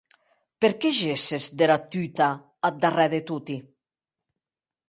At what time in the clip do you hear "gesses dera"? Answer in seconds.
0.99-1.77